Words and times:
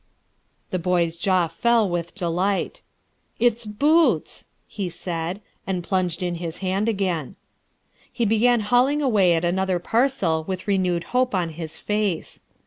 The 0.71 0.79
boy's 0.79 1.15
jaw 1.15 1.47
fell 1.47 1.87
with 1.87 2.15
delight. 2.15 2.81
"It's 3.37 3.67
boots," 3.67 4.47
he 4.67 4.89
said, 4.89 5.41
and 5.67 5.83
plunged 5.83 6.23
in 6.23 6.33
his 6.41 6.57
hand 6.57 6.89
again. 6.89 7.35
He 8.11 8.25
began 8.25 8.61
hauling 8.61 9.03
away 9.03 9.35
at 9.35 9.45
another 9.45 9.77
parcel 9.77 10.43
with 10.47 10.67
renewed 10.67 11.03
hope 11.13 11.35
on 11.35 11.49
his 11.49 11.77
face. 11.77 12.41